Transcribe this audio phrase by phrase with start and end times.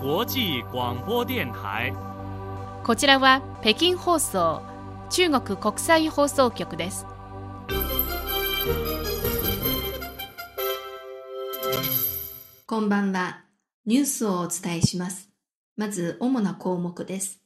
[0.00, 1.92] 際广播電台
[2.84, 4.62] こちらは北京放送
[5.10, 7.04] 中国国際放送局です
[12.64, 13.44] こんばんは。
[13.86, 15.30] ニュースをお伝えします。
[15.76, 17.40] まず、主な項目です。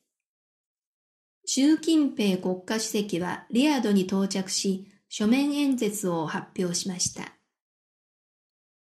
[1.47, 7.33] 習近平国家主席はリヤドに到着し、書面演説を発表しました。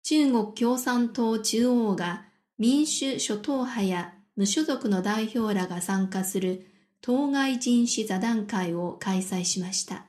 [0.03, 2.26] 中国共産党中央が
[2.59, 6.67] 民主諸党派や無所属の代表らが参加する
[7.01, 10.07] 当該人士座談会を開催しました。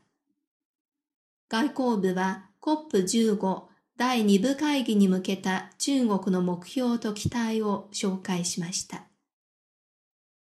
[1.50, 3.64] 外交部は COP15
[3.98, 9.04] 第2部会議に向けた中国の目標と期待を紹介しました。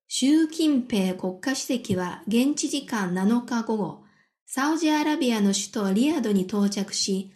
[0.07, 4.03] 習近平国家主席は現地時間7日午後、
[4.45, 7.31] サウジアラビアの首都リヤドに到着し、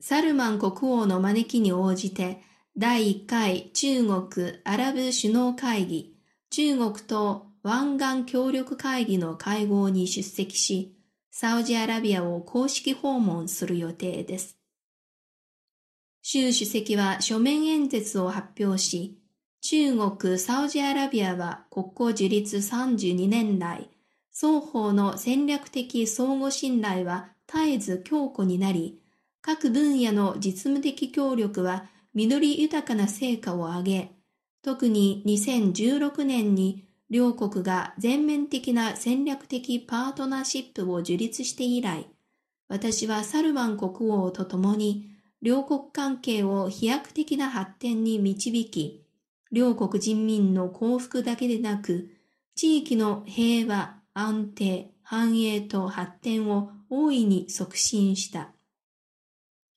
[0.00, 2.42] サルマン国王の招きに応じて、
[2.76, 6.16] 第1回中国アラブ首脳会議、
[6.50, 10.92] 中国と湾岸協力会議の会合に出席し、
[11.30, 14.58] サウジアラビアを公式訪問する予定です。
[16.22, 19.20] 習主席は書面演説を発表し、
[19.60, 23.88] 中国、サウジアラビアは国交樹立32年来、
[24.32, 28.98] 双方の戦略的相互信頼は絶えず強固になり、
[29.42, 34.12] 各分野の実務的協力は実り豊かな成果を上げ、
[34.62, 42.06] 特に2016年に両国が全面的な戦略的パートナーシップを樹立して以来、
[42.68, 45.10] 私はサルマン国王と共に
[45.42, 49.04] 両国関係を飛躍的な発展に導き、
[49.52, 52.08] 両国人民の幸福だけでなく、
[52.54, 58.52] 地域の平和、安定、繁栄と発展を大いに促進した。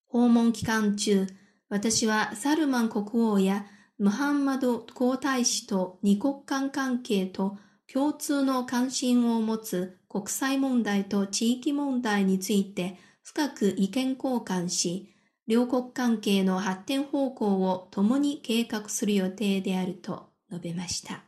[0.07, 1.27] 訪問期間中、
[1.69, 3.65] 私はサルマン国王や
[3.97, 7.57] ムハンマド皇太子と二国間関係と
[7.91, 15.13] 共通の関心を持つ国際問題と地域問題について深く意見交換し、
[15.47, 21.23] 両国関係の発展方向を共に計画する予定であると述べました。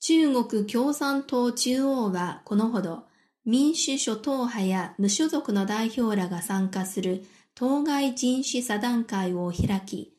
[0.00, 3.04] 中国共産党中央はこのほど
[3.44, 10.12] 民主諸党派や無所属の代表らが参加する当該人種座談会を開き、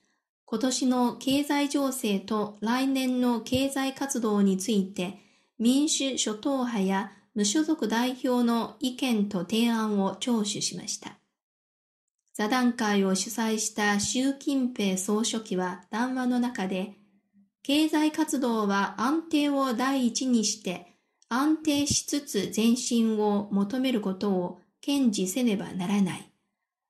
[0.46, 5.19] 今年の経済情勢と来年の経済活動について
[5.59, 11.18] 民主諸党派や無所属代表の意見と提案を聴取しました。
[12.34, 16.94] 座談会を主催した習近平総書記は談話の中で、
[17.63, 20.96] 経済活動は安定を第一にして、
[21.28, 26.29] 安定しつつ前進を求めることを堅持せねばならない。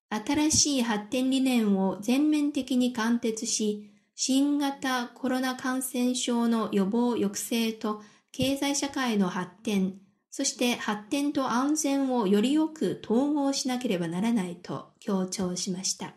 [0.10, 8.02] 新しい発展理念を全面的に貫徹し、新型コロナ感染症の予防抑制と
[8.32, 9.96] 経済社会の発展、
[10.32, 16.14] そして発展と安全をよりよく統合しなければならないと強調しました。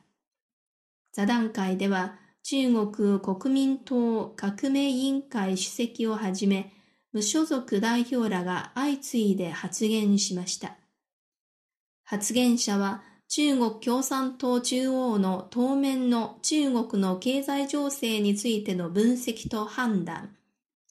[1.12, 6.72] 座談会では中国国民党革命委員会主席をはじめ
[7.12, 10.76] 無所属代表らが相次いで発言しました。
[12.04, 20.34] 発言者は中国共産党中央の当面の中国の経済情勢についての分析と判断、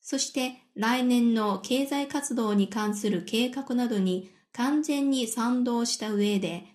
[0.04, 6.66] そして来年の経済活動に関する計画などに完全に賛同した上で、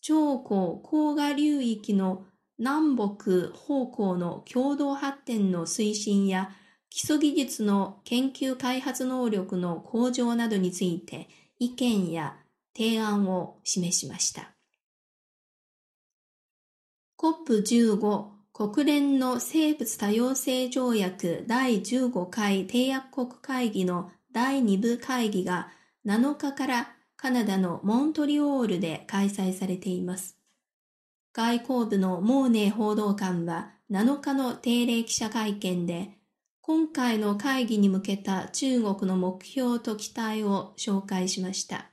[0.00, 2.24] 長江黄河流域の
[2.58, 6.50] 南北方向の共同発展の推進や
[6.88, 11.28] 基礎技術の研究開発能力の向上などについて
[11.58, 12.36] 意見や
[12.74, 14.50] 提案を示しました。
[17.20, 18.24] COP15
[18.54, 25.68] 国連の生物多様性条約第15回締約国会議の第2部会議が
[26.06, 30.38] 7日からカナダのモントリオールで開催されています。
[31.34, 36.12] 外交部のモーネー報道官は7日の定例記者会見で、
[36.62, 41.90] 今回の会議に向けた中国の目標と期待を紹介しました。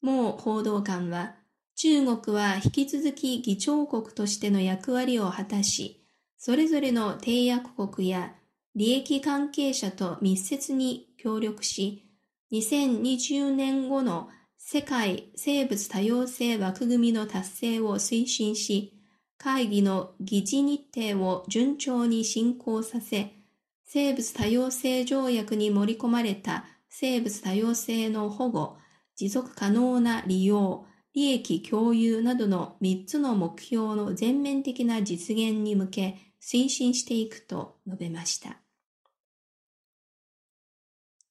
[0.00, 1.34] モー報道官は、
[1.80, 6.04] 中国は引き続き議長国としての役割を果たし、
[6.36, 8.34] それぞれの締約国や
[8.74, 12.04] 利益関係者と密接に協力し、
[12.50, 19.00] 2020年後の世界生物多様性枠組みの達成を推進し、
[19.38, 23.36] 会議の議事日程を順調に進行させ、
[23.84, 28.78] 生物多様性条約に盛り込まれた生物多様性の保護、
[29.14, 30.84] 持続可能な利用、
[31.14, 38.58] 利益共有などの3つの目標の全面的な実現に向け推進していくと述べました。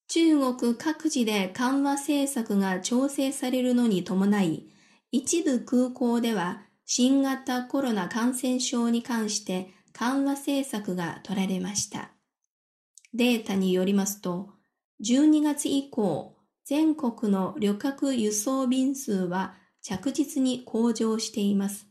[0.10, 4.68] 中国各地で緩和政策が調整されるのに伴い、
[5.12, 12.12] 一部空港では新型コロナ感染症に関して緩和政策が取られました。
[13.14, 14.52] データによりますと、
[15.04, 19.56] 12月以降、全国の旅客輸送便数は
[19.88, 21.88] 着実に向上しています。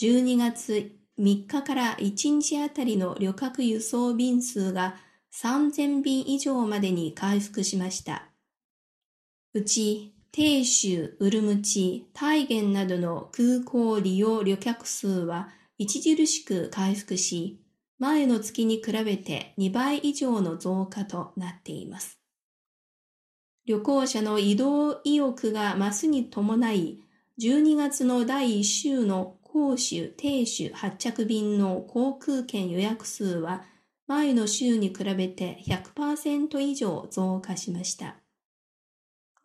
[0.00, 4.96] 12月3日から1日あたりの旅客輸送便数が
[5.30, 8.30] 3000便以上までに回復しました。
[9.52, 17.60] うち、鄭州、ウルムチ、大元などの空港利用旅客数は著しく回復し、
[17.98, 22.18] 前の月に比べて2倍以上の増加となっています。
[23.66, 26.98] 旅行者の移動意欲が増すに伴い、
[27.40, 33.64] 12月の第1週の杭州、鄭州発着便の航空券予約数は
[34.06, 38.16] 前の週に比べて100%以上増加しました。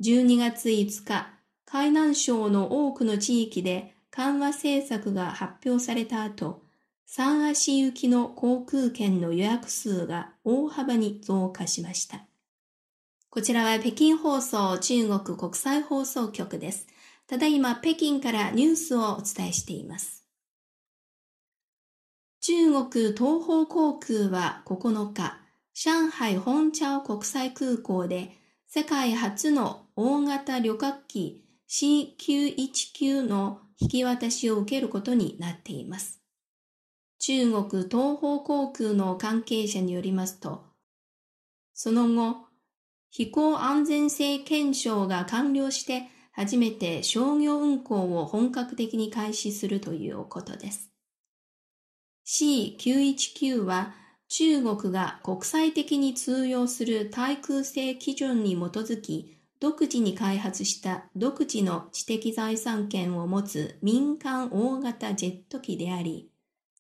[0.04, 1.30] 12月5日、
[1.66, 6.64] 海南省の多くの地域で緩和政策が発表された後、
[7.06, 12.26] 三足行きの航空券の予約数が大幅に増加しました。
[13.30, 16.88] こちらは北京放送中国国際放送局です。
[17.28, 20.24] ただいま北京からニュースをお伝えしています。
[22.42, 25.40] 中国東方航空は9日、
[25.74, 28.38] 上海本茶国際空港で
[28.68, 36.22] 世界初の大型旅客機 C919 の引き渡しを受けることになっています。
[37.18, 40.64] 中国東方航空の関係者によりますと、
[41.74, 42.46] その後、
[43.10, 50.92] 飛行安全性検証が完了して初めて商業運行を本格的に開始するということです。
[52.28, 53.94] C919 は
[54.28, 66.30] 中国が国際的に通用する対空性基準に基づき独自に開発した独自の知的財産権を持つ民間大型ジェット機であり、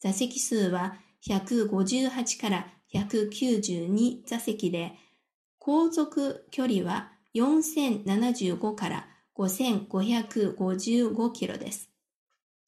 [0.01, 4.92] 座席数は158から192座席で、
[5.60, 11.90] 航続距離は4075から5555キロです。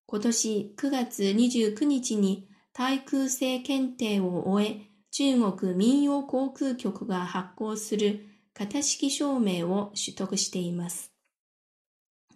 [0.06, 4.82] 今年9月29日に対空性検定を終え、
[5.12, 11.12] 中国民用航空局が発行する型式証明を取得しています。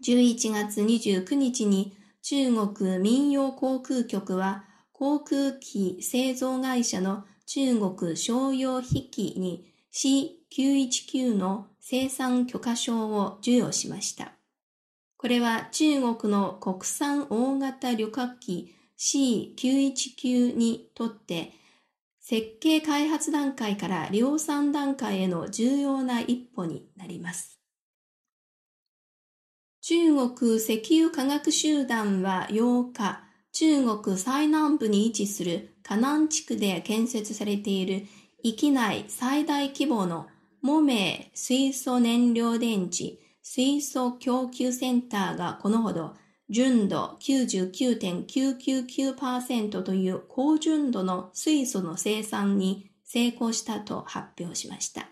[0.03, 9.71] 11月29日に中国民用航空局は航空機製造会社の中国商用筆記に
[10.55, 14.33] 919の生産許可証を授与しました。
[15.17, 21.53] これは中国の国産大型旅客機 C919 にとって
[22.19, 27.59] 設計開発段階から量産段階への重要な一歩になります。
[29.81, 38.05] 中国石油化学集団は8日、中国最南部に位置する河南地区で建設されている
[38.43, 40.27] 域内最大規模の
[40.61, 46.13] モメ水素燃料電池水素供給センターがこのほど
[46.49, 55.09] 純度99.999%という高純度の水素の生産に成功したと発表しました。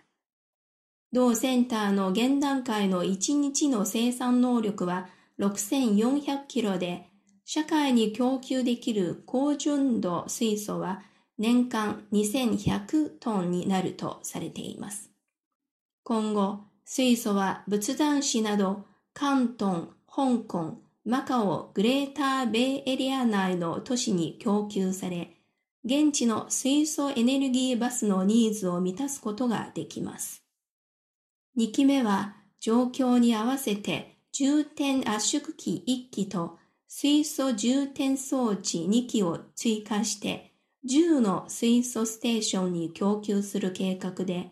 [1.11, 7.07] 同センターの現段階の1日の生産能力は6400キロで
[7.45, 11.01] 社会に供給できる高純度水素は
[11.39, 15.08] 年間2100トンになるとされています。
[16.09, 25.37] 今後、水素は仏壇市など関東、香港、マカオ、グレーターベイエリア内の都市に供給され、
[25.85, 30.43] 現地の水素エネルギーバスのニーズを満たすことができます。
[31.59, 40.53] 2機目は状況に合わせて充填圧縮機1機と水素充填装置2機を追加して
[40.89, 44.49] 10の水素ステーションに供給する計画で、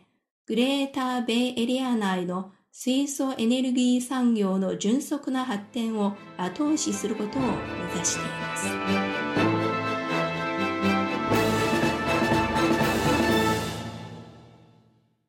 [0.47, 7.47] グレーターベイエリア内の水素エネルギー産業の迅速な発展を後押しすることを目
[7.95, 9.06] 指しています。